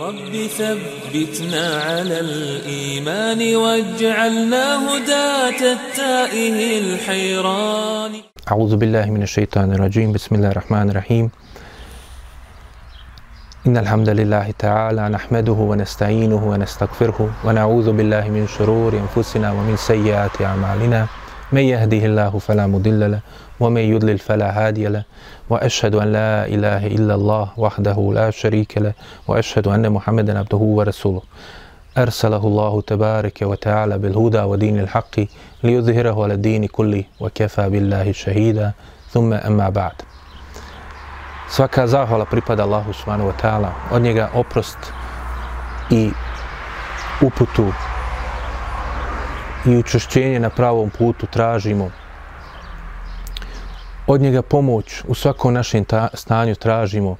[0.00, 8.12] رب ثبتنا على الإيمان واجعلنا هداة التائه الحيران.
[8.50, 10.12] أعوذ بالله من الشيطان الرجيم.
[10.12, 11.30] بسم الله الرحمن الرحيم.
[13.66, 21.06] إن الحمد لله تعالى نحمده ونستعينه ونستغفره ونعوذ بالله من شرور أنفسنا ومن سيئات أعمالنا.
[21.52, 23.20] من يهده الله فلا مضل له
[23.60, 25.04] ومن يضلل فلا هادي له.
[25.50, 28.92] وأشهد أن لا إله إلا الله وحده لا شريك له
[29.28, 31.22] وأشهد أن محمدا عبده ورسوله.
[31.98, 35.16] أرسله الله تبارك وتعالى بالهدى ودين الحق
[35.62, 38.72] ليظهره على الدين كله وكفى بالله شهيدا.
[39.10, 39.96] ثم أما بعد.
[41.50, 43.70] Svaka zahvala pripada Allahu subhanahu wa ta'ala.
[43.90, 44.78] Od njega oprost
[45.90, 46.10] i
[47.22, 47.74] uputu
[49.66, 51.90] i učešćenje na pravom putu tražimo.
[54.06, 57.16] Od njega pomoć u svakom našem stanju tražimo.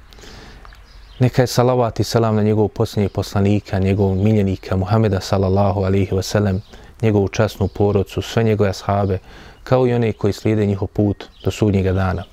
[1.19, 6.59] Neka je salavat i salam na njegovog posljednjeg poslanika, njegovog miljenika Muhameda sallallahu alaihi wasallam,
[7.01, 9.19] njegovu časnu porodcu, sve njegove ashabe,
[9.63, 12.23] kao i one koji slijede njihov put do sudnjega dana.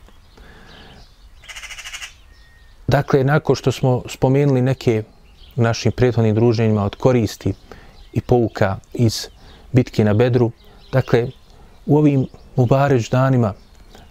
[2.87, 5.03] Dakle, nakon što smo spomenuli neke
[5.57, 7.55] u našim prethodnim druženjima od koristi
[8.13, 9.29] i pouka iz
[9.73, 10.51] bitki na Bedru,
[10.93, 11.27] dakle,
[11.87, 13.53] u ovim Mubareć danima,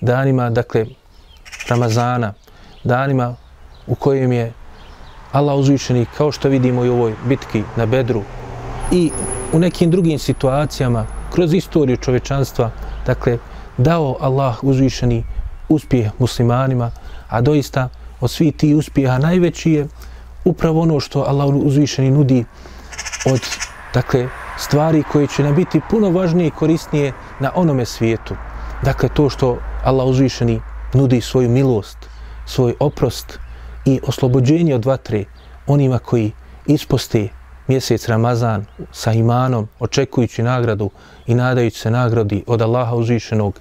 [0.02, 0.86] danima, dakle,
[1.70, 2.34] Ramazana,
[2.84, 3.36] danima
[3.88, 4.54] u kojim je
[5.32, 8.24] Allah uzvišeni, kao što vidimo i u ovoj bitki na Bedru,
[8.92, 9.12] i
[9.54, 12.72] u nekim drugim situacijama, kroz istoriju čovečanstva,
[13.06, 13.38] dakle,
[13.78, 15.24] dao Allah uzvišeni
[15.70, 16.92] uspjeh muslimanima,
[17.30, 19.88] a doista od svih tih uspjeha najveći je
[20.46, 22.46] upravo ono što Allah uzvišeni nudi
[23.26, 23.42] od
[23.94, 28.36] dakle, stvari koje će nam biti puno važnije i korisnije na onome svijetu.
[28.84, 30.62] Dakle, to što Allah uzvišeni
[30.94, 31.98] nudi svoju milost,
[32.46, 33.40] svoj oprost
[33.86, 35.26] i oslobođenje od vatre
[35.68, 36.32] onima koji
[36.66, 37.28] isposte
[37.68, 40.90] mjesec Ramazan sa imanom, očekujući nagradu
[41.26, 43.60] i nadajući se nagradi od Allaha uzvišenog,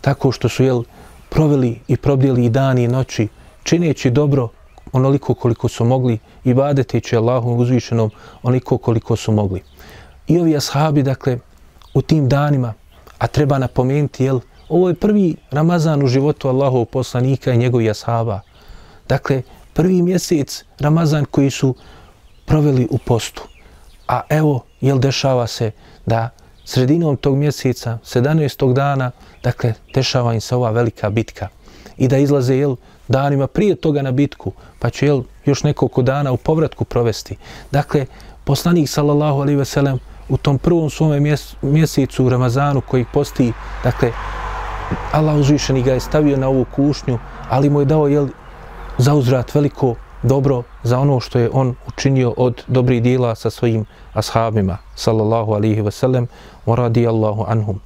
[0.00, 0.82] tako što su jel,
[1.30, 3.28] proveli i probdjeli i dani i noći,
[3.62, 4.48] čineći dobro
[4.92, 8.10] onoliko koliko su mogli i badeteći Allahu uzvišenom
[8.42, 9.62] onoliko koliko su mogli.
[10.32, 11.38] I ovi ashabi, dakle,
[11.94, 12.74] u tim danima,
[13.18, 18.40] a treba napomenuti, jel, ovo je prvi Ramazan u životu Allahov poslanika i njegovih ashaba.
[19.08, 21.74] Dakle, prvi mjesec Ramazan koji su
[22.46, 23.42] proveli u postu.
[24.08, 25.70] A evo, jel, dešava se
[26.06, 26.30] da
[26.64, 28.72] sredinom tog mjeseca, 17.
[28.72, 29.10] dana,
[29.42, 31.48] dakle, dešava im se ova velika bitka.
[31.96, 32.76] I da izlaze, jel,
[33.08, 37.36] danima prije toga na bitku, pa će, jel, još nekoliko dana u povratku provesti.
[37.70, 38.06] Dakle,
[38.44, 43.52] poslanik, sallallahu alaihi ve sellem, u tom prvom svome mjesecu u Ramazanu koji posti,
[43.84, 44.12] dakle,
[45.12, 47.18] Allah uzvišeni ga je stavio na ovu kušnju,
[47.48, 48.28] ali mu je dao jel,
[48.98, 53.84] za uzrat veliko dobro za ono što je on učinio od dobrih dijela sa svojim
[54.12, 56.26] ashabima, sallallahu alihi wasallam,
[56.66, 57.80] wa radijallahu anhum.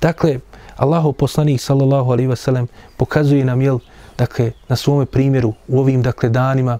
[0.00, 0.38] Dakle,
[0.76, 2.66] Allahu poslanik, sallallahu alihi wasallam,
[2.96, 3.78] pokazuje nam, jel,
[4.18, 6.78] dakle, na svome primjeru, u ovim, dakle, danima,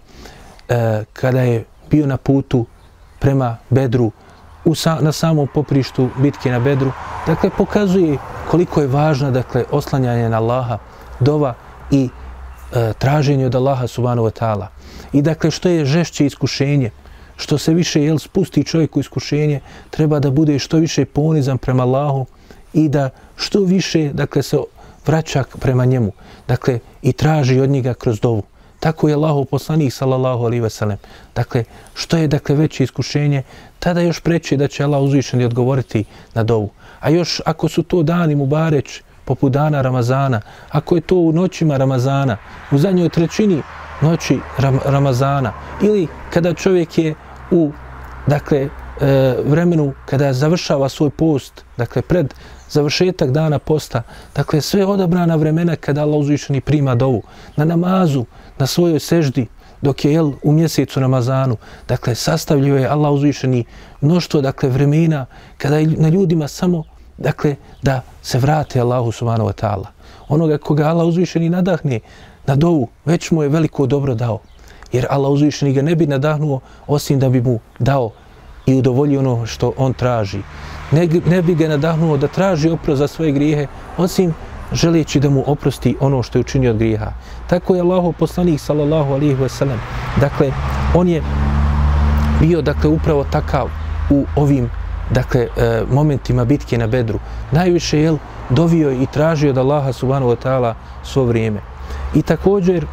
[0.68, 2.66] e, kada je bio na putu
[3.18, 4.10] prema Bedru,
[4.64, 6.92] u sa, na samom poprištu bitke na Bedru,
[7.26, 8.18] dakle, pokazuje
[8.50, 10.78] koliko je važna, dakle, oslanjanje na Allaha,
[11.20, 11.54] dova
[11.90, 12.08] i
[12.72, 14.66] e, traženje od Allaha subhanahu wa ta'ala.
[15.12, 16.90] I dakle, što je žešće iskušenje,
[17.36, 19.60] što se više jel, spusti čovjek u iskušenje,
[19.90, 22.26] treba da bude što više ponizan prema Allahu
[22.72, 24.58] i da što više, dakle, se
[25.06, 26.12] vraća prema njemu.
[26.48, 28.42] Dakle, i traži od njega kroz dovu.
[28.80, 30.98] Tako je Allahov poslanik sallallahu alejhi ve sellem.
[31.34, 33.42] Dakle, što je dakle veće iskušenje,
[33.78, 36.70] tada još preče da će Allah uzvišeni odgovoriti na dovu.
[37.00, 40.40] A još ako su to dani mubareč, poput dana Ramazana,
[40.70, 42.36] ako je to u noćima Ramazana,
[42.70, 43.62] u zadnjoj trećini
[44.00, 45.52] noći Ram Ramazana,
[45.82, 47.14] ili kada čovjek je
[47.50, 47.72] u
[48.26, 48.68] dakle,
[49.00, 52.34] e, vremenu kada završava svoj post, dakle pred
[52.70, 54.02] završetak dana posta,
[54.34, 57.22] dakle sve odabrana vremena kada Allah uzvišeni prima dovu,
[57.56, 58.24] na namazu,
[58.58, 59.46] na svojoj seždi,
[59.82, 61.56] dok je jel, u mjesecu Ramazanu,
[61.88, 63.64] dakle, sastavljio je Allah uzvišeni
[64.00, 65.26] mnoštvo, dakle, vremena,
[65.58, 66.84] kada je na ljudima samo,
[67.18, 69.86] dakle, da se vrate Allahu subhanahu wa ta'ala.
[70.28, 72.00] Onoga koga Allah uzvišeni nadahne
[72.46, 74.38] na dovu, već mu je veliko dobro dao.
[74.92, 78.10] Jer Allah uzvišeni ga ne bi nadahnuo, osim da bi mu dao
[78.68, 80.42] i udovolji ono što on traži.
[80.92, 83.66] Ne, ne bi ga nadahnuo da traži oprost za svoje grijehe,
[83.96, 84.34] osim
[84.72, 87.12] želeći da mu oprosti ono što je učinio od grijeha.
[87.46, 89.80] Tako je Allahov poslanik sallallahu alejhi ve sellem.
[90.20, 90.52] Dakle,
[90.94, 91.22] on je
[92.40, 93.68] bio dakle upravo takav
[94.10, 94.70] u ovim
[95.10, 97.18] dakle e, momentima bitke na Bedru.
[97.52, 98.16] Najviše je
[98.50, 101.60] dovio i tražio od Allaha subhanahu wa ta'ala svo vrijeme.
[102.14, 102.86] I također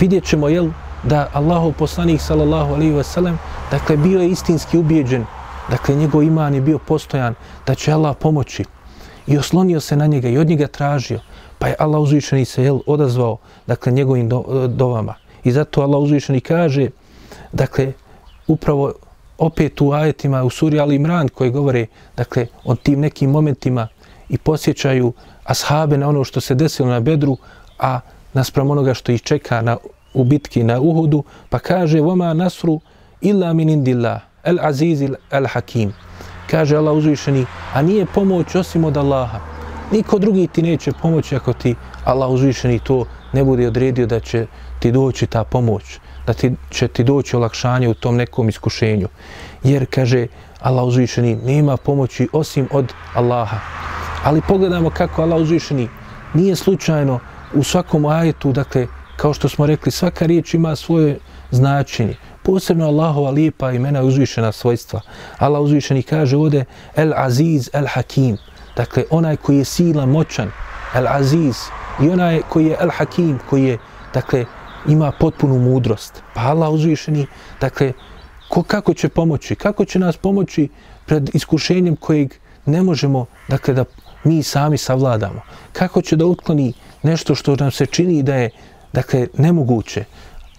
[0.00, 0.68] vidjet ćemo jel,
[1.04, 3.36] da Allahov poslanik sallallahu alaihi wasallam
[3.70, 5.24] dakle bio je istinski ubijeđen.
[5.70, 7.34] Dakle njegov iman je bio postojan
[7.66, 8.64] da će Allah pomoći.
[9.26, 11.20] I oslonio se na njega i od njega tražio.
[11.58, 15.14] Pa je Allah uzvišeni se jel, odazvao dakle njegovim do, e, dovama.
[15.44, 16.90] I zato Allah uzvišeni kaže
[17.52, 17.92] dakle
[18.46, 18.92] upravo
[19.38, 21.86] opet u ajetima u suri Ali Imran koji govore
[22.16, 23.88] dakle o tim nekim momentima
[24.28, 25.12] i posjećaju
[25.44, 27.36] ashabe na ono što se desilo na Bedru
[27.78, 28.00] a
[28.32, 29.76] naspram onoga što ih čeka na,
[30.14, 32.80] u bitki na Uhudu pa kaže voma nasru
[33.24, 35.92] illa min indillah el aziz el hakim
[36.50, 39.40] kaže Allah uzvišeni a nije pomoć osim od Allaha
[39.92, 41.74] niko drugi ti neće pomoći ako ti
[42.04, 44.46] Allah uzvišeni to ne bude odredio da će
[44.78, 49.08] ti doći ta pomoć da ti će ti doći olakšanje u tom nekom iskušenju.
[49.64, 50.26] Jer, kaže
[50.60, 53.58] Allah uzvišeni, nema pomoći osim od Allaha.
[54.24, 55.88] Ali pogledamo kako Allah uzvišeni
[56.34, 57.20] nije slučajno
[57.54, 58.86] u svakom ajetu, dakle,
[59.16, 61.18] kao što smo rekli, svaka riječ ima svoje
[61.50, 62.16] značenje.
[62.44, 65.00] Posebno Allahova lijepa imena uzvišena svojstva.
[65.38, 66.64] Allah uzvišeni kaže ovdje
[66.96, 68.36] El Aziz, El Hakim.
[68.76, 70.50] Dakle, onaj koji je sila, moćan,
[70.94, 71.56] El Aziz.
[72.02, 73.78] I onaj koji je El Hakim, koji je,
[74.14, 74.44] dakle,
[74.88, 76.22] ima potpunu mudrost.
[76.34, 77.26] Pa Allah uzvišeni,
[77.60, 77.92] dakle,
[78.48, 79.54] ko, kako će pomoći?
[79.54, 80.68] Kako će nas pomoći
[81.06, 82.34] pred iskušenjem kojeg
[82.66, 83.84] ne možemo, dakle, da
[84.24, 85.40] mi sami savladamo?
[85.72, 88.50] Kako će da otkloni nešto što nam se čini da je,
[88.92, 90.04] dakle, nemoguće?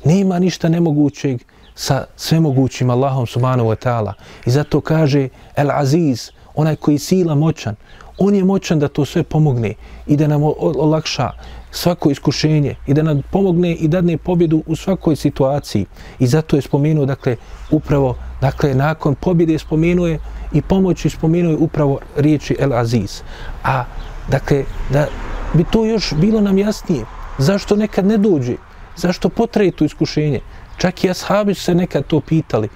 [0.03, 1.41] Nema ništa nemogućeg
[1.75, 4.13] sa svemogućim Allahom subhanahu wa ta'ala.
[4.45, 7.75] I zato kaže El Aziz, onaj koji sila moćan,
[8.17, 9.73] on je moćan da to sve pomogne
[10.07, 11.31] i da nam olakša
[11.71, 15.85] svako iskušenje i da nam pomogne i dadne pobjedu u svakoj situaciji.
[16.19, 17.35] I zato je spomenuo, dakle,
[17.71, 20.19] upravo, dakle, nakon pobjede spomenuje
[20.53, 23.21] i pomoći spomenuje upravo riječi El Aziz.
[23.63, 23.83] A,
[24.29, 25.07] dakle, da
[25.53, 27.05] bi to još bilo nam jasnije,
[27.37, 28.55] zašto nekad ne dođe,
[28.95, 30.39] zašto potraje to iskušenje.
[30.77, 32.69] Čak i ashabi su se nekad to pitali.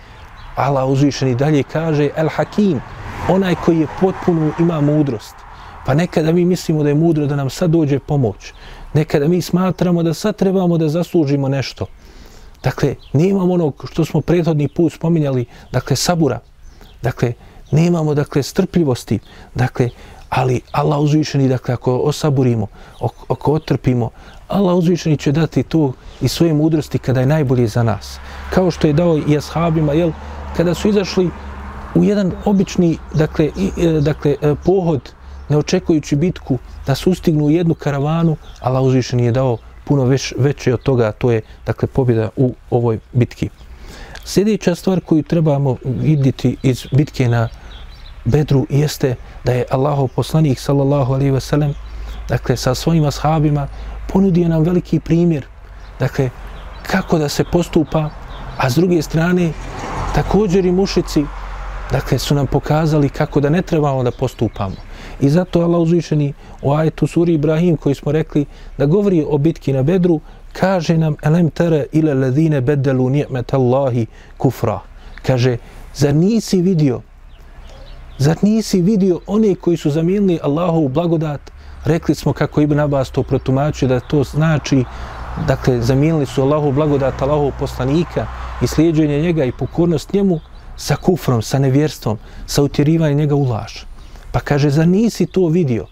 [0.56, 2.82] Allah uzvišeni dalje kaže El Hakim,
[3.30, 5.36] onaj koji je potpuno ima mudrost.
[5.86, 8.54] Pa nekada mi mislimo da je mudro da nam sad dođe pomoć.
[8.94, 11.86] Nekada mi smatramo da sad trebamo da zaslužimo nešto.
[12.64, 16.40] Dakle, nemamo ono što smo prethodni put spominjali, dakle, sabura.
[17.02, 17.34] Dakle,
[17.72, 19.20] nemamo, dakle, strpljivosti.
[19.56, 19.90] Dakle,
[20.30, 22.68] ali Allah uzvišeni, dakle, ako osaburimo,
[23.28, 24.10] ako otrpimo,
[24.50, 28.20] Allah uzvišeni će dati to i svoje mudrosti kada je najbolje za nas.
[28.54, 30.12] Kao što je dao i ashabima, jel,
[30.58, 31.30] kada su izašli
[31.96, 35.14] u jedan obični, dakle, i, e, dakle, e, pohod,
[35.50, 36.58] ne očekujući bitku,
[36.88, 41.32] da sustignu u jednu karavanu, Allah uzvišeni je dao puno već, veće od toga, to
[41.32, 43.50] je dakle pobjeda u ovoj bitki.
[44.24, 47.50] Sljedeća stvar koju trebamo vidjeti iz bitke na
[48.26, 51.74] Bedru jeste da je Allahov poslanik sallallahu alaihi ve sellem
[52.30, 53.68] dakle sa svojim ashabima
[54.14, 55.46] ponudio nam veliki primjer
[56.00, 56.30] dakle
[56.84, 58.10] kako da se postupa
[58.58, 59.52] a s druge strane
[60.16, 61.26] također i mušici
[61.92, 64.76] dakle su nam pokazali kako da ne trebamo da postupamo
[65.20, 68.46] I zato Allah uzvišeni u ajetu suri Ibrahim koji smo rekli
[68.78, 70.20] da govori o bitki na Bedru,
[70.54, 74.06] kaže nam elem tere ile ladine bedelu ni'met Allahi
[74.38, 74.80] kufra.
[75.26, 75.58] Kaže,
[75.96, 77.02] zar nisi vidio,
[78.18, 81.52] zar nisi vidio one koji su zamijenili Allahovu blagodat,
[81.90, 84.84] rekli smo kako Ibn Abbas to protumačio da to znači,
[85.48, 88.28] dakle, zamijenili su Allahu blagodat Allahu poslanika
[88.62, 90.40] i slijedženje njega i pokornost njemu
[90.78, 93.84] sa kufrom, sa nevjerstvom, sa utjerivanjem njega u laž.
[94.32, 95.86] Pa kaže, za nisi to vidio?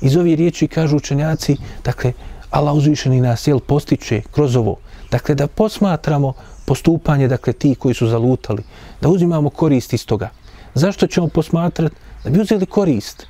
[0.00, 2.12] Iz ove riječi kažu učenjaci, dakle,
[2.50, 4.76] Allah uzvišeni nas jel, postiče kroz ovo.
[5.10, 6.32] Dakle, da posmatramo
[6.66, 8.62] postupanje, dakle, ti koji su zalutali,
[9.00, 10.30] da uzimamo korist iz toga.
[10.74, 11.96] Zašto ćemo posmatrati?
[12.24, 13.26] Da bi uzeli korist.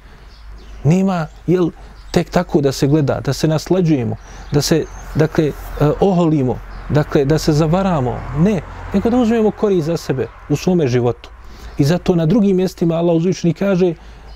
[0.84, 1.70] Nema, jel,
[2.12, 4.16] tek tako da se gleda, da se naslađujemo,
[4.52, 5.52] da se, dakle, e,
[6.00, 8.16] oholimo, dakle, da se zavaramo.
[8.38, 8.60] Ne,
[8.94, 11.30] nego da uzmemo korist za sebe u svome životu.
[11.78, 13.94] I zato na drugim mjestima Allah uzvišni kaže,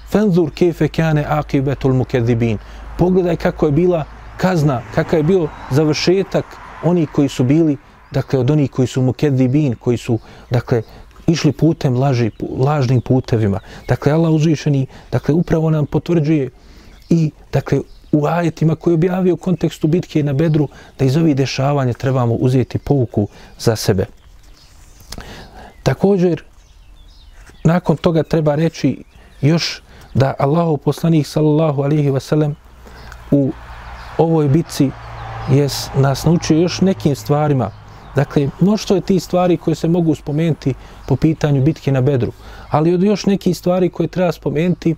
[0.09, 2.59] Fenzur kefe kane akibetul mukedibin.
[2.99, 4.05] Pogledaj kako je bila
[4.37, 6.45] kazna, kakav je bio završetak
[6.85, 7.77] oni koji su bili,
[8.11, 10.19] dakle, od onih koji su mukedibin, koji su,
[10.51, 10.83] dakle,
[11.27, 13.61] išli putem laži, lažnim putevima.
[13.89, 16.51] Dakle, Allah uzvišeni, dakle, upravo nam potvrđuje
[17.09, 17.81] i, dakle,
[18.13, 22.79] u ajetima koji objavio u kontekstu bitke na Bedru, da iz ovih dešavanja trebamo uzeti
[22.79, 24.07] pouku za sebe.
[25.83, 26.43] Također,
[27.65, 29.03] nakon toga treba reći
[29.41, 29.83] još
[30.15, 32.57] da Allahu poslanik sallallahu alihi ve sellem
[33.31, 33.53] u
[34.19, 34.91] ovoj bitci
[35.51, 37.71] je nas naučio još nekim stvarima.
[38.15, 40.75] Dakle, mnoštvo je ti stvari koje se mogu spomenuti
[41.09, 42.33] po pitanju bitke na Bedru,
[42.71, 44.97] ali od još nekih stvari koje treba spomenuti,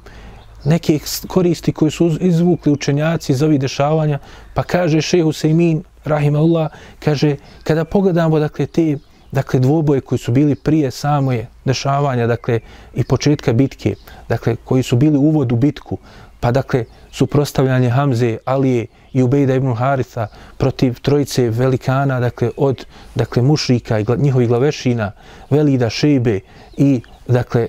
[0.65, 4.19] neke koristi koje su izvukli učenjaci iz ovih dešavanja,
[4.55, 6.71] pa kaže šehu Sejmin, rahimahullah,
[7.05, 8.97] kaže, kada pogledamo, dakle, te
[9.33, 12.61] dakle, dvoboje koji su bili prije samoje dešavanja, dakle,
[12.95, 13.95] i početka bitke,
[14.29, 15.99] dakle, koji su bili uvod u bitku,
[16.41, 23.43] pa, dakle, suprostavljanje Hamze, Alije i Ubejda ibn Haritha protiv trojice velikana, dakle, od, dakle,
[23.43, 25.12] mušrika i njihovih glavešina,
[25.50, 26.41] Velida, Šejbe
[26.77, 27.69] i, dakle,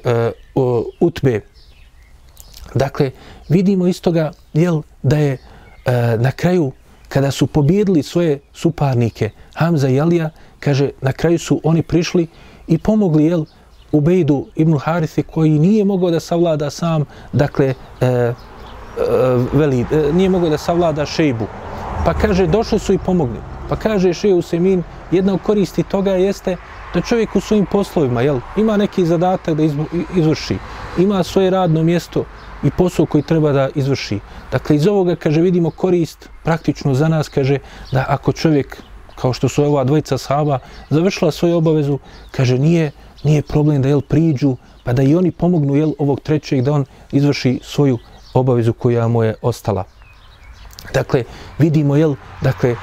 [0.56, 1.42] uh, Utbe.
[2.76, 3.12] Dakle,
[3.50, 5.38] vidimo iz toga, jel, da je
[5.86, 6.72] e, na kraju,
[7.10, 12.28] kada su pobjedili svoje suparnike, Hamza i Alija, kaže, na kraju su oni prišli
[12.68, 13.46] i pomogli, jel,
[13.92, 18.34] Ubejdu ibn Harithi koji nije mogao da savlada sam, dakle, e, e,
[19.54, 21.46] veli, e, nije mogao da savlada šejbu.
[22.06, 23.40] Pa kaže, došli su i pomogli.
[23.70, 26.58] Pa kaže šeju Semin, jedna od koristi toga jeste
[26.94, 29.64] da čovjek u svojim poslovima, jel, ima neki zadatak da
[30.16, 30.58] izvrši,
[30.98, 32.26] ima svoje radno mjesto
[32.64, 34.20] i posao koji treba da izvrši.
[34.52, 37.60] Dakle, iz ovoga, kaže, vidimo korist praktično za nas, kaže,
[37.92, 38.78] da ako čovjek
[39.16, 42.00] kao što su ova dvojica sahaba, završila svoju obavezu,
[42.32, 42.92] kaže, nije,
[43.24, 46.86] nije problem da jel priđu, pa da i oni pomognu jel ovog trećeg, da on
[47.12, 47.98] izvrši svoju
[48.34, 49.84] obavezu koja mu je ostala.
[50.94, 51.24] Dakle,
[51.60, 52.76] vidimo jel, dakle,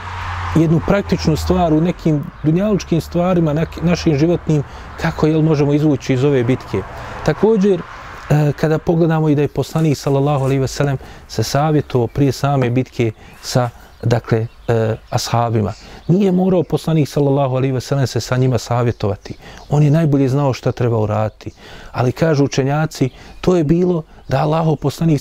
[0.57, 4.63] jednu praktičnu stvar u nekim dunjalučkim stvarima, našim životnim,
[5.01, 6.83] kako jel možemo izvući iz ove bitke.
[7.25, 7.83] Također,
[8.31, 12.71] E, kada pogledamo i da je poslanik sallallahu alejhi ve sellem se savjetovao prije same
[12.71, 13.71] bitke sa
[14.03, 15.73] dakle e, ashabima
[16.09, 19.35] nije morao poslanik sallallahu alejhi ve sellem se sa njima savjetovati.
[19.71, 21.51] On je najbolje znao šta treba uraditi.
[21.93, 25.21] Ali kažu učenjaci, to je bilo da Allahu poslanik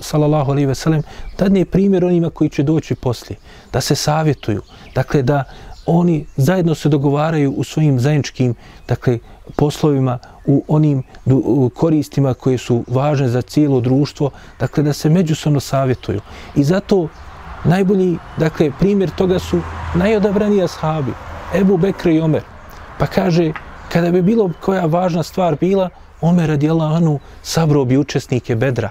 [0.00, 1.02] sallallahu alejhi ve sellem
[1.38, 3.38] dadne primjer onima koji će doći poslije,
[3.72, 4.62] da se savjetuju.
[4.94, 5.44] Dakle da
[5.86, 8.54] oni zajedno se dogovaraju u svojim zajedničkim
[8.88, 9.18] dakle
[9.56, 10.18] poslovima
[10.48, 11.02] u onim
[11.74, 16.20] koristima koje su važne za cijelo društvo, dakle da se međusobno savjetuju.
[16.54, 17.08] I zato
[17.64, 19.60] najbolji, dakle, primjer toga su
[19.94, 21.12] najodabraniji ashabi,
[21.54, 22.42] Ebu Bekr i Omer.
[22.98, 23.52] Pa kaže,
[23.92, 25.88] kada bi bilo koja važna stvar bila,
[26.20, 28.90] Omer radijela Anu sabro bi učesnike Bedra.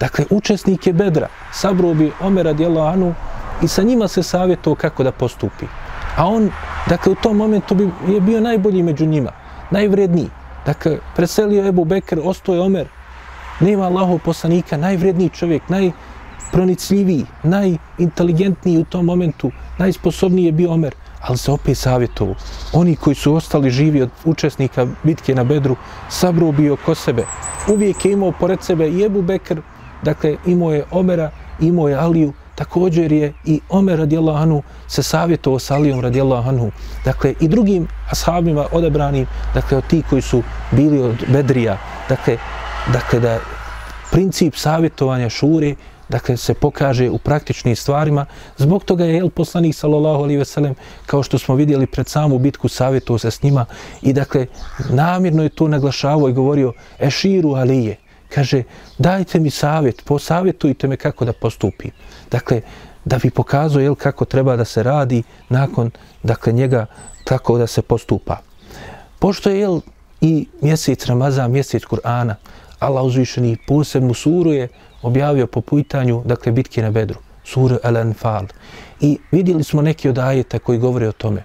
[0.00, 3.14] Dakle, učesnike Bedra sabro bi Omer radijela Anu
[3.62, 5.66] i sa njima se savjetuo kako da postupi.
[6.16, 6.50] A on,
[6.88, 9.30] dakle, u tom momentu bi, je bio najbolji među njima,
[9.70, 10.30] najvredniji.
[10.66, 12.88] Dakle, preselio Ebu Bekr, ostoje Omer,
[13.60, 21.38] nema Allahov poslanika, najvredniji čovjek, najpronicljiviji, najinteligentniji u tom momentu, najsposobniji je bio Omer, ali
[21.38, 22.34] se opet savjetovu.
[22.72, 25.76] Oni koji su ostali živi od učesnika bitke na Bedru,
[26.08, 27.24] sabro bio ko sebe.
[27.72, 29.60] Uvijek je imao pored sebe i Ebu Bekr,
[30.02, 31.30] dakle imao je Omera,
[31.60, 36.70] imao je Aliju, također je i Omer radijallahu anhu se savjetovao sa Alijom radijallahu anhu.
[37.04, 42.36] Dakle, i drugim ashabima odabranim, dakle, od ti koji su bili od Bedrija, dakle,
[42.92, 43.38] dakle da
[44.10, 45.74] princip savjetovanja šure
[46.08, 48.26] dakle se pokaže u praktičnim stvarima.
[48.56, 50.74] Zbog toga je el poslanik sallallahu alejhi ve sellem
[51.06, 53.66] kao što smo vidjeli pred samu bitku savjetovao se s njima
[54.02, 54.46] i dakle
[54.90, 57.96] namjerno je to naglašavao i govorio eširu alije.
[58.28, 58.62] Kaže
[58.98, 61.90] dajte mi savjet, posavjetujte me kako da postupim.
[62.30, 62.60] Dakle
[63.04, 65.90] da bi pokazao jel kako treba da se radi nakon
[66.22, 66.86] dakle njega
[67.24, 68.38] kako da se postupa.
[69.18, 69.80] Pošto je jel
[70.20, 72.34] i mjesec Ramazan, mjesec Kur'ana,
[72.78, 74.68] Allah uzvišeni posebnu suru je
[75.02, 78.46] objavio po pitanju, dakle, bitke na Bedru, sura Al-Anfal.
[79.00, 81.44] I vidjeli smo neki od ajeta koji govore o tome.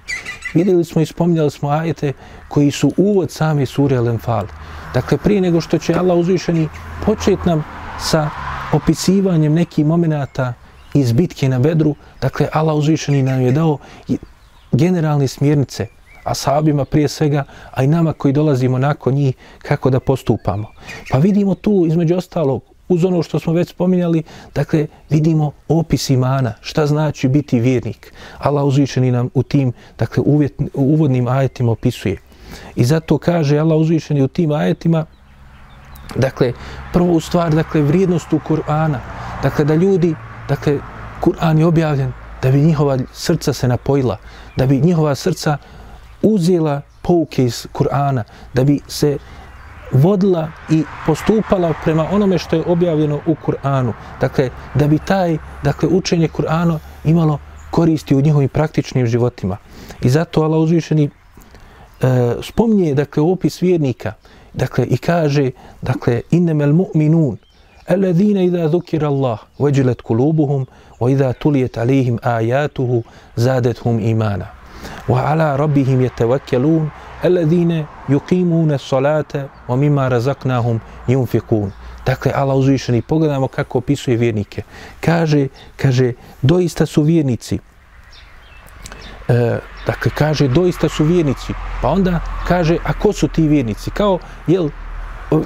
[0.54, 2.14] Vidjeli smo i spominjali smo ajete
[2.48, 4.48] koji su uvod same sure Al-Anfal.
[4.94, 6.70] Dakle, prije nego što će Allah uzvišeni
[7.06, 7.64] početi nam
[8.00, 8.30] sa
[8.74, 10.54] opisivanjem nekih momenata
[10.94, 13.78] iz bitke na Bedru, dakle, Allah uzvišeni nam je dao
[14.72, 15.88] generalne smjernice
[16.24, 20.68] ashabima prije svega, a i nama koji dolazimo nakon njih, kako da postupamo.
[21.12, 24.24] Pa vidimo tu, između ostalog, uz ono što smo već spominjali,
[24.56, 28.14] dakle, vidimo opis imana, šta znači biti vjernik.
[28.38, 32.18] Allah uzvišeni nam u tim, dakle, uvjet, uvodnim ajetima opisuje.
[32.76, 35.06] I zato kaže Allah uzvišeni u tim ajetima,
[36.16, 36.54] dakle,
[36.94, 39.00] prvo u stvar, dakle, vrijednost u Kur'ana,
[39.44, 40.16] dakle, da ljudi,
[40.48, 40.80] dakle,
[41.22, 44.18] Kur'an je objavljen da bi njihova srca se napojila,
[44.56, 45.58] da bi njihova srca
[46.22, 49.18] uzela pouke iz Kur'ana, da bi se
[49.92, 53.94] vodila i postupala prema onome što je objavljeno u Kur'anu.
[54.22, 57.40] Dakle, da bi taj dakle, učenje Kur'ana imalo
[57.72, 59.58] koristi u njihovim praktičnim životima.
[60.02, 61.10] I zato Allah uzvišeni
[62.02, 64.14] e, dakle, opis vjernika
[64.54, 65.52] dakle, i kaže
[65.82, 67.38] dakle, innamal mu'minun
[67.88, 70.66] alladhina idha dhukira Allah wajilat kulubuhum
[71.00, 73.04] wa idha tuliyat alayhim ayatuhu
[73.36, 74.46] zadatuhum imana
[75.08, 76.90] wa ala rabbihim yatawakkalun
[77.24, 81.72] alladhina yuqimuna as-salata wa mimma razaqnahum yunfiqun.
[82.06, 84.64] Dakle, Allah uzvišeni, pogledamo kako opisuje vjernike.
[85.02, 87.60] Kaže, kaže, doista su vjernici
[89.30, 91.54] e, dakle, kaže, doista su vjernici.
[91.82, 93.92] Pa onda kaže, a ko su ti vjernici?
[93.92, 94.70] Kao, jel,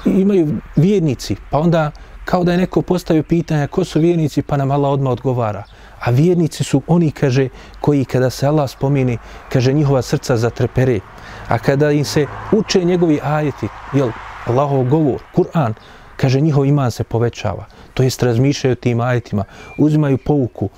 [0.04, 1.90] imaju vjernici, pa onda
[2.24, 5.64] kao da je neko postavio pitanje ko su vjernici, pa nam Allah odmah odgovara.
[6.00, 7.48] A vjernici su oni, kaže,
[7.80, 9.18] koji kada se Allah spomini,
[9.52, 11.00] kaže, njihova srca zatrepere.
[11.48, 14.10] A kada im se uče njegovi ajeti, jel,
[14.46, 15.74] Allahov govor, Kur'an,
[16.16, 17.64] kaže, njihov iman se povećava.
[17.94, 19.44] To jest, razmišljaju tim ajetima,
[19.78, 20.68] uzimaju pouku,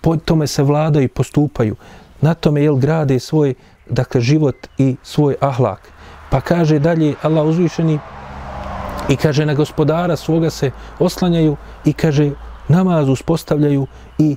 [0.00, 1.76] po tome se vladaju i postupaju.
[2.22, 3.54] Na tome, jel, grade svoj,
[3.90, 5.88] dakle, život i svoj ahlak.
[6.30, 7.98] Pa kaže dalje, Allah uzvišeni,
[9.08, 12.30] i kaže, na gospodara svoga se oslanjaju i kaže,
[12.68, 13.86] namaz uspostavljaju
[14.18, 14.36] i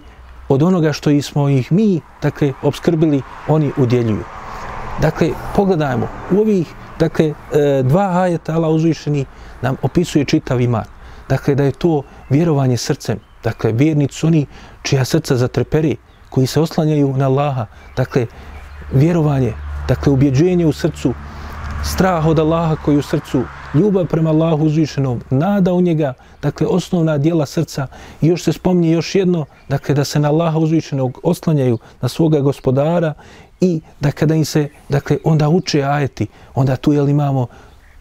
[0.49, 4.23] od onoga što smo ih mi, dakle, obskrbili, oni udjeljuju.
[5.01, 6.67] Dakle, pogledajmo, u ovih,
[6.99, 9.25] dakle, e, dva ajeta Allah uzvišeni
[9.61, 10.85] nam opisuje čitav iman.
[11.29, 13.19] Dakle, da je to vjerovanje srcem.
[13.43, 14.45] Dakle, vjernici oni
[14.81, 15.97] čija srca zatreperi,
[16.29, 17.65] koji se oslanjaju na Allaha.
[17.95, 18.25] Dakle,
[18.93, 19.53] vjerovanje,
[19.87, 21.13] dakle, ubjeđenje u srcu,
[21.83, 27.17] strah od Allaha koji u srcu, ljubav prema Allahu uzvišenom, nada u njega, dakle osnovna
[27.17, 27.87] dijela srca
[28.21, 32.39] i još se spomni još jedno, dakle da se na Allaha uzvišenog oslanjaju na svoga
[32.39, 33.13] gospodara
[33.61, 37.47] i da kada im se, dakle onda uče ajeti, onda tu jel imamo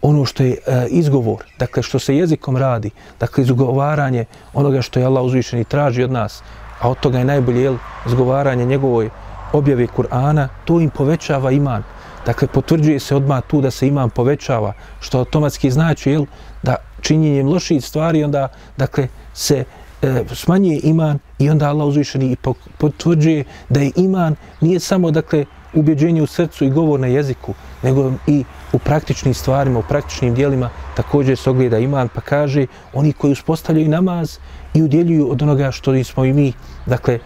[0.02, 2.90] ono što je e, izgovor, dakle što se jezikom radi,
[3.20, 6.42] dakle izgovaranje onoga što je Allah uzvišeni traži od nas,
[6.84, 7.76] a od toga je najbolje jel,
[8.06, 9.10] zgovaranje njegovoj
[9.52, 11.82] objave Kur'ana, to im povećava iman,
[12.26, 16.24] Dakle, potvrđuje se odmah tu da se iman povećava, što automatski znači jel,
[16.62, 19.64] da činjenjem loših stvari onda dakle, se
[20.02, 22.36] e, smanjuje iman i onda Allah uzvišeni i
[22.78, 28.12] potvrđuje da je iman nije samo dakle, ubjeđenje u srcu i govor na jeziku, nego
[28.26, 33.32] i u praktičnim stvarima, u praktičnim dijelima također se ogleda iman, pa kaže oni koji
[33.32, 34.38] uspostavljaju namaz
[34.74, 36.52] i udjeljuju od onoga što smo i mi,
[36.86, 37.20] dakle, e,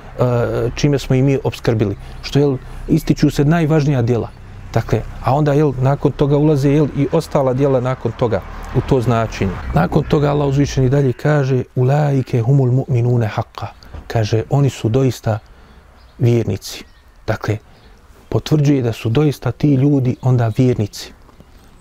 [0.75, 1.97] čime smo i mi obskrbili.
[2.23, 2.57] Što je,
[2.89, 4.29] ističu se najvažnija djela.
[4.73, 8.41] Dakle, a onda jel, nakon toga ulaze jel, i ostala dijela nakon toga
[8.77, 9.53] u to značenje.
[9.75, 13.67] Nakon toga Allah uzvišeni dalje kaže Ulaike humul mu'minune haqqa.
[14.07, 15.39] Kaže, oni su doista
[16.19, 16.85] vjernici.
[17.27, 17.59] Dakle,
[18.29, 21.13] potvrđuje da su doista ti ljudi onda vjernici.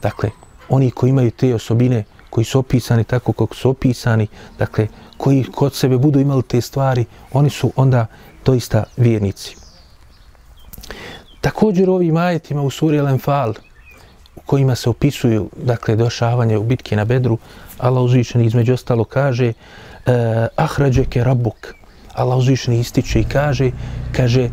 [0.02, 0.30] Dakle,
[0.70, 4.28] oni koji imaju te osobine koji su opisani tako kako su opisani,
[4.60, 8.06] dakle, koji kod sebe budu imali te stvari, oni su onda
[8.46, 9.56] doista vjernici.
[11.42, 13.54] Također ovim ajetima u suri Al-Anfal,
[14.36, 17.38] u kojima se opisuju, dakle, došavanje u bitke na Bedru,
[17.78, 21.74] Allah uzvišeni između ostalo kaže eh, Ahrađeke rabuk.
[22.14, 23.72] Allah uzvišeni ističe i kaže,
[24.12, 24.50] kaže,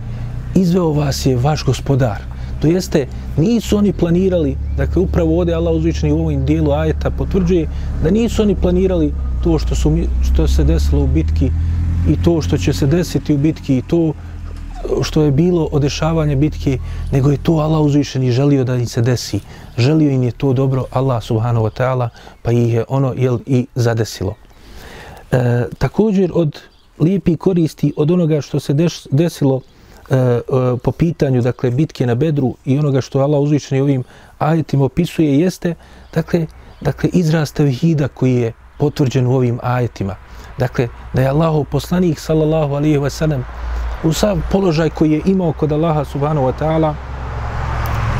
[0.55, 2.22] izveo vas je vaš gospodar.
[2.61, 7.69] To jeste, nisu oni planirali, dakle, upravo ovdje Allah uzvični u ovom dijelu ajeta potvrđuje
[8.03, 9.14] da nisu oni planirali
[9.45, 11.51] to što, su, što se desilo u bitki
[12.09, 14.12] i to što će se desiti u bitki i to
[15.03, 16.79] što je bilo odešavanje bitke,
[17.12, 19.40] nego je to Allah uzvišeni želio da im se desi.
[19.79, 22.09] Želio im je to dobro Allah subhanahu wa ta'ala,
[22.43, 24.35] pa ih je ono jel, i zadesilo.
[25.33, 26.61] E, također od
[26.99, 29.61] lijepi koristi od onoga što se deš, desilo
[30.11, 30.40] E, e,
[30.83, 34.05] po pitanju dakle bitke na Bedru i onoga što Allah uzvišen ovim
[34.38, 35.75] ajetima opisuje jeste
[36.14, 36.47] dakle,
[36.81, 40.17] dakle izraz tevhida koji je potvrđen u ovim ajetima.
[40.59, 43.45] Dakle, da je Allahov poslanik sallallahu alaihi wa sallam
[44.05, 46.95] u sav položaj koji je imao kod Allaha subhanahu wa ta'ala.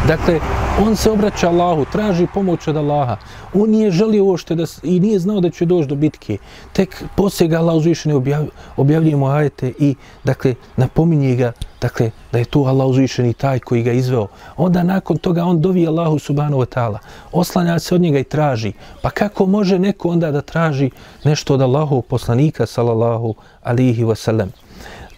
[0.08, 0.40] Dakle,
[0.86, 3.16] on se obraća Allahu, traži pomoć od Allaha.
[3.54, 6.36] On nije želio ošte da, i nije znao da će doći do bitke.
[6.72, 8.44] Tek poslije ga Allah uzvišeni objav,
[8.76, 13.82] objavljuje mu ajete i, dakle, napominje ga, dakle, da je tu Allah uzvišeni taj koji
[13.82, 14.26] ga izveo.
[14.56, 16.98] Onda nakon toga on dovi Allahu subhanahu wa ta'ala.
[17.32, 18.72] Oslanja se od njega i traži.
[19.02, 20.90] Pa kako može neko onda da traži
[21.24, 24.48] nešto od Allahu poslanika, sallallahu alihi wasallam?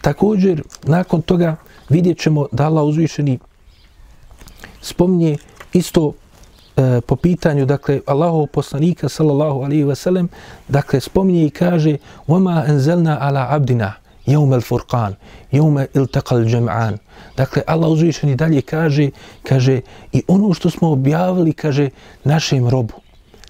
[0.01, 1.55] Također, nakon toga
[1.89, 3.39] vidjet ćemo da Allah uzvišeni
[4.86, 5.36] spominje
[5.72, 6.12] isto
[6.76, 10.28] e, po pitanju, dakle, Allahov poslanika, sallallahu alaihi wa sallam,
[10.68, 11.96] dakle, spominje i kaže
[12.28, 13.92] وَمَا أَنْزَلْنَا عَلَى عَبْدِنَا
[14.26, 15.14] يَوْمَ الْفُرْقَانِ
[15.52, 16.96] يَوْمَ إِلْتَقَ الْجَمْعَانِ
[17.36, 19.10] Dakle, Allah uzvišeni dalje kaže,
[19.42, 19.80] kaže,
[20.12, 21.90] i ono što smo objavili, kaže,
[22.24, 22.94] našem robu,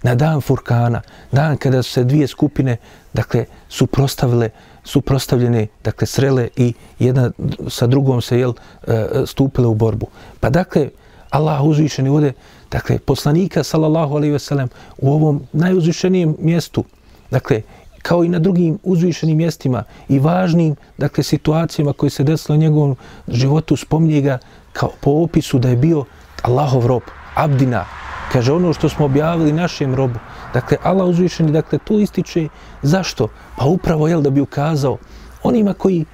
[0.02, 1.00] na dan Furkana,
[1.32, 2.76] dan kada su se dvije skupine,
[3.12, 4.50] dakle, suprostavile,
[4.84, 7.30] suprostavljene, dakle, srele i jedna
[7.68, 8.52] sa drugom se, jel,
[8.86, 10.06] e, stupile u borbu.
[10.40, 10.88] Pa dakle,
[11.29, 12.33] Allah uzvišeni ovdje,
[12.71, 16.83] dakle, poslanika, sallallahu alaihi ve sellem, u ovom najuzvišenijem mjestu,
[17.31, 17.61] dakle,
[18.01, 22.95] kao i na drugim uzvišenim mjestima i važnim, dakle, situacijama koje se desilo u njegovom
[23.27, 24.37] životu, spominje ga
[24.73, 26.05] kao po opisu da je bio
[26.41, 27.01] Allahov rob,
[27.35, 27.85] abdina,
[28.31, 30.19] kaže ono što smo objavili našem robu.
[30.53, 32.47] Dakle, Allah uzvišeni, dakle, to ističe
[32.81, 33.27] zašto?
[33.57, 34.97] Pa upravo, jel, da bi ukazao
[35.43, 36.05] onima koji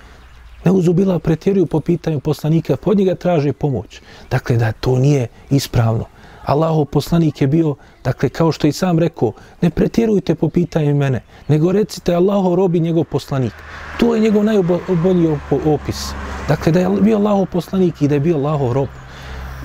[0.66, 4.02] ne uzubila pretjeruju po pitanju poslanika, pod njega traže pomoć.
[4.32, 6.06] Dakle, da to nije ispravno.
[6.46, 11.22] Allahov poslanik je bio, dakle, kao što i sam rekao, ne pretjerujte po pitanju mene,
[11.48, 13.54] nego recite Allahov robi njegov poslanik.
[14.00, 16.12] To je njegov najbolji opis.
[16.48, 18.88] Dakle, da je bio Allahov poslanik i da je bio Allahov rob.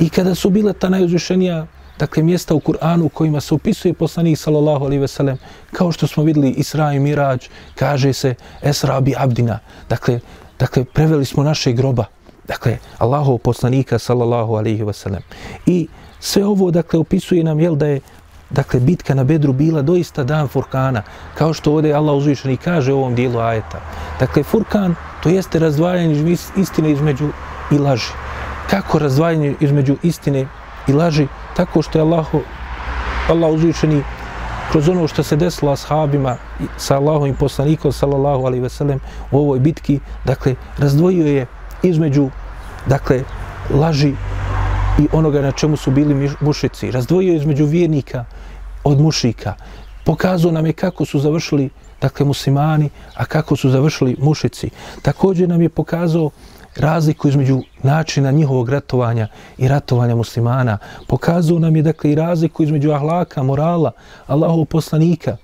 [0.00, 1.66] I kada su bile ta najuzvišenija
[1.98, 5.38] dakle, mjesta u Kur'anu u kojima se opisuje poslanik sallallahu alejhi ve sellem
[5.72, 9.58] kao što smo vidjeli Isra i Mirađ, kaže se Esra bi Abdina.
[9.88, 10.20] Dakle,
[10.58, 12.04] dakle, preveli smo naše groba.
[12.48, 15.22] Dakle, Allahov poslanika sallallahu alaihi veselem.
[15.66, 15.88] I
[16.20, 18.00] sve ovo, dakle, opisuje nam, jel, da je
[18.50, 21.02] Dakle, bitka na Bedru bila doista dan Furkana,
[21.34, 23.80] kao što ovdje Allah uzvišeni kaže u ovom dijelu ajeta.
[24.20, 27.28] Dakle, Furkan, to jeste razdvajanje istine između
[27.70, 28.12] i laži.
[28.70, 30.46] Kako razdvajanje između istine
[30.86, 31.26] i laži?
[31.56, 32.26] Tako što je Allah,
[33.28, 34.02] Allah uzvišeni
[34.72, 36.36] kroz ono što se desilo ashabima
[36.76, 39.00] sa Allahom i poslanikom, sallallahu alaihi ve sellem,
[39.30, 41.46] u ovoj bitki, dakle, razdvojio je
[41.82, 42.30] između,
[42.86, 43.22] dakle,
[43.70, 44.14] laži
[44.98, 46.90] i onoga na čemu su bili mušici.
[46.90, 48.24] Razdvojio je između vjernika
[48.84, 49.54] od mušika.
[50.04, 54.70] Pokazao nam je kako su završili dakle muslimani, a kako su završili mušici.
[55.02, 56.30] Također nam je pokazao
[56.78, 60.78] razliku između načina njihovog ratovanja i ratovanja muslimana.
[61.06, 63.92] Pokazuju nam je dakle i razliku između ahlaka, morala,
[64.26, 65.36] Allahov poslanika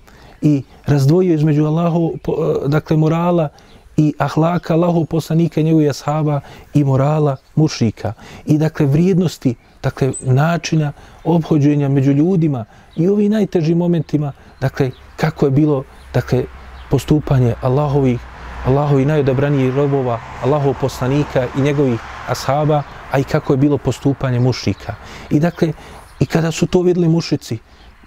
[0.43, 3.49] i razdvojio između Allahov eh, dakle morala
[3.97, 6.41] i ahlaka Allahov poslanika i njegovih ashaba
[6.75, 8.13] i morala mušrika.
[8.47, 10.93] I dakle vrijednosti, dakle načina
[11.25, 12.65] obhođenja među ljudima
[12.97, 16.45] i ovim najtežim momentima, dakle kako je bilo dakle
[16.91, 18.21] postupanje Allahovih
[18.65, 24.95] Allahovi najodabranijih robova, Allahov poslanika i njegovih ashaba, a i kako je bilo postupanje mušrika.
[25.31, 25.73] I dakle,
[26.21, 27.59] i kada su to vidjeli mušici,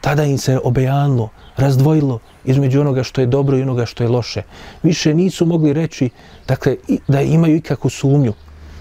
[0.01, 4.41] tada im se obejanilo, razdvojilo između onoga što je dobro i onoga što je loše.
[4.83, 6.09] Više nisu mogli reći
[6.47, 6.75] dakle,
[7.07, 8.33] da imaju ikakvu sumnju.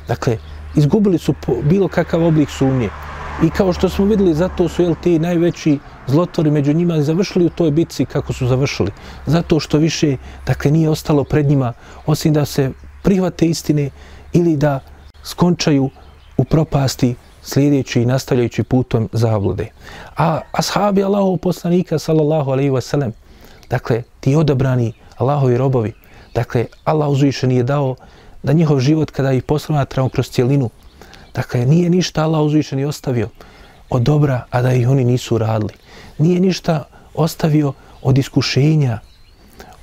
[0.08, 0.38] Dakle,
[0.76, 2.90] izgubili su bilo kakav oblik sumnje.
[3.42, 7.50] I kao što smo videli, zato su jel, ti najveći zlotvori među njima završili u
[7.50, 8.90] toj bitci kako su završili.
[9.26, 11.72] Zato što više dakle, nije ostalo pred njima,
[12.06, 12.70] osim da se
[13.02, 13.90] prihvate istine
[14.32, 14.80] ili da
[15.22, 15.90] skončaju
[16.36, 19.68] u propasti slijedeći i nastavljajući putom zablude.
[20.16, 23.12] A ashabi Allahov poslanika, sallallahu alaihi wa sallam,
[23.70, 25.92] dakle, ti odabrani Allahovi robovi,
[26.34, 27.96] dakle, Allah uzvišen je dao
[28.42, 30.70] da njihov život kada ih posmatramo kroz cijelinu,
[31.36, 33.28] dakle, nije ništa Allah uzvišen ostavio
[33.90, 35.72] od dobra, a da ih oni nisu radili.
[36.18, 37.72] Nije ništa ostavio
[38.02, 38.98] od iskušenja,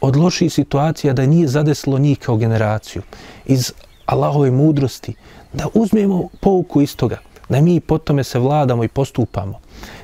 [0.01, 3.01] od loših situacija da nije zadeslo njih kao generaciju.
[3.45, 3.71] Iz
[4.05, 5.13] Allahove mudrosti,
[5.53, 7.17] da uzmemo pouku iz toga
[7.49, 9.59] da mi po tome se vladamo i postupamo,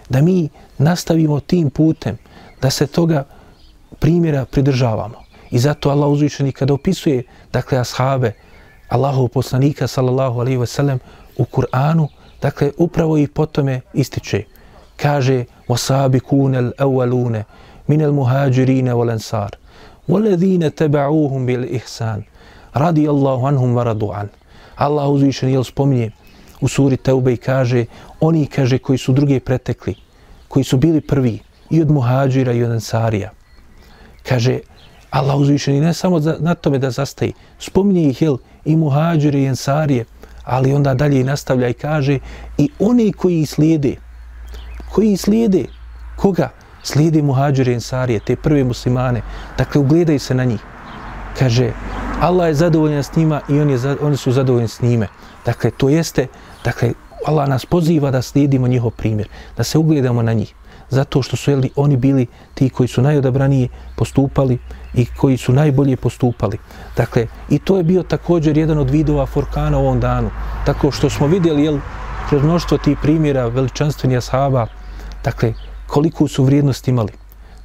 [0.09, 2.17] da mi nastavimo tim putem,
[2.61, 3.23] da se toga
[3.99, 5.23] primjera pridržavamo.
[5.51, 8.33] I zato Allah uzvišeni kada opisuje, dakle, ashabe,
[8.89, 10.99] Allahov poslanika, sallallahu alaihi wasallam,
[11.38, 12.08] u Kur'anu,
[12.42, 14.42] dakle, upravo i po tome ističe.
[14.96, 17.42] Kaže, وَسَابِكُونَ الْأَوَّلُونَ
[17.88, 19.50] مِنَ الْمُهَاجِرِينَ وَلَنْسَارِ
[20.08, 22.20] وَلَذِينَ تَبَعُوهُمْ بِالْإِحْسَانِ
[22.76, 24.28] رَدِيَ اللَّهُ عَنْهُمْ وَرَدُوا عَنْ
[24.76, 26.10] Allah uzvišeni, jel spominje,
[26.60, 27.84] u suri Teube i kaže,
[28.20, 29.94] oni kaže koji su druge pretekli,
[30.48, 31.38] koji su bili prvi
[31.70, 33.30] i od muhađira i od ansarija.
[34.22, 34.58] Kaže,
[35.10, 39.48] Allah uzvišeni ne samo za, na tome da zastaje, spominje ih jel, i muhađire i
[39.48, 40.04] ansarije,
[40.49, 42.19] ali onda dalje nastavlja i kaže
[42.57, 43.95] i oni koji slijede,
[44.91, 45.65] koji slijede,
[46.15, 46.49] koga?
[46.83, 49.21] Slijede muhađire i te prve muslimane,
[49.57, 50.59] dakle ugledaju se na njih.
[51.39, 51.71] Kaže,
[52.21, 55.07] Allah je zadovoljan s njima i on je, oni su zadovoljni s njime.
[55.45, 56.27] Dakle, to jeste
[56.63, 56.93] Dakle,
[57.25, 60.53] Allah nas poziva da slijedimo njihov primjer, da se ugledamo na njih.
[60.89, 64.57] Zato što su jeli, oni bili ti koji su najodabranije postupali
[64.93, 66.57] i koji su najbolje postupali.
[66.97, 70.29] Dakle, i to je bio također jedan od vidova Forkana u ovom danu.
[70.65, 71.79] Tako što smo vidjeli, jel,
[72.29, 74.67] kroz mnoštvo tih primjera veličanstveni ashaba,
[75.23, 75.53] dakle,
[75.87, 77.13] koliko su vrijednost imali.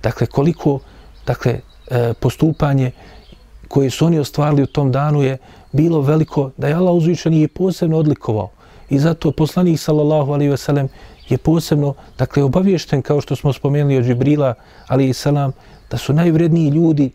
[0.03, 0.79] Dakle, koliko,
[1.27, 1.61] dakle,
[1.91, 2.91] e, postupanje
[3.69, 5.39] koje su oni ostvarili u tom danu je
[5.73, 8.51] bilo veliko da je Allah uzvišen i posebno odlikovao.
[8.89, 10.89] I zato poslanik sallallahu alaihi ve sellem
[11.29, 14.55] je posebno dakle obaviješten kao što smo spomenuli od Džibrila
[14.89, 15.53] ali i salam,
[15.91, 17.11] da su najvredniji ljudi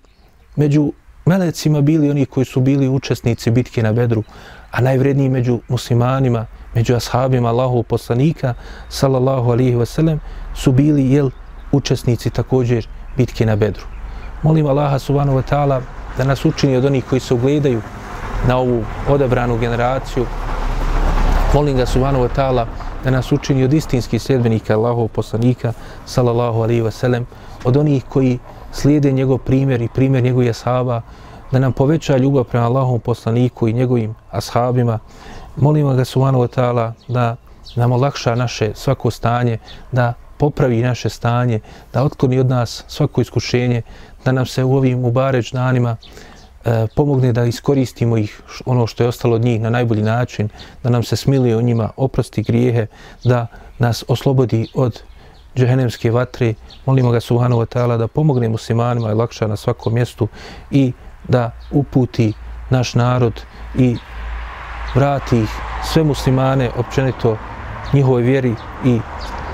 [0.56, 0.92] među
[1.26, 4.24] melecima bili oni koji su bili učesnici bitke na Bedru,
[4.72, 8.54] a najvredniji među muslimanima, među ashabima Allahov poslanika
[8.90, 10.20] sallallahu alaihi ve sellem
[10.56, 11.30] su bili jel
[11.72, 13.86] učesnici također bitke na Bedru.
[14.44, 15.82] Molim Allaha subhanahu wa ta'ala
[16.18, 17.82] da nas učini od onih koji se ugledaju
[18.48, 20.26] na ovu odabranu generaciju
[21.54, 22.66] Molim ga subhanahu wa ta'ala
[23.04, 25.74] da nas učini od istinskih sljedbenika Allahov poslanika
[26.06, 27.26] sallallahu alaihi wa sallam,
[27.64, 28.40] od onih koji
[28.72, 31.02] slijede njegov primjer i primjer njegovih ashaba,
[31.52, 35.00] da nam poveća ljubav prema Allahovom poslaniku i njegovim ashabima.
[35.56, 37.36] Molimo ga subhanahu wa ta'ala da
[37.76, 39.58] nam olakša naše svako stanje,
[39.92, 41.60] da popravi naše stanje,
[41.94, 43.82] da otkloni od nas svako iskušenje,
[44.26, 45.96] da nam se u ovim ubareć danima
[46.66, 50.50] E, pomogne da iskoristimo ih ono što je ostalo od njih na najbolji način,
[50.84, 52.88] da nam se smiluje o njima, oprosti grijehe,
[53.24, 55.02] da nas oslobodi od
[55.56, 56.54] džehennemske vatre.
[56.86, 60.28] Molimo ga subhanahu wa ta'ala da pomogne muslimanima i lakša na svakom mjestu
[60.72, 60.92] i
[61.28, 62.34] da uputi
[62.70, 63.42] naš narod
[63.78, 63.98] i
[64.96, 65.50] vrati ih
[65.84, 67.38] sve muslimane općenito
[67.94, 69.00] njihovoj vjeri i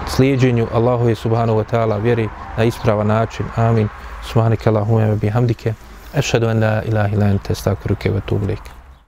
[0.08, 3.46] slijedjenju Allahove subhanahu wa ta'ala vjeri na ispravan način.
[3.56, 3.90] Amin.
[4.24, 5.74] Subhanike Allahumma wa bihamdike.
[6.16, 8.62] أشهد أن لا إله إلا أنت أستغفرك وأتوب إليك.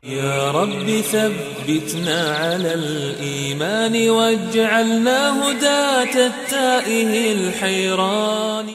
[0.03, 8.65] يا رب ثبتنا على الإيمان واجعلنا هداة التائه الحيران.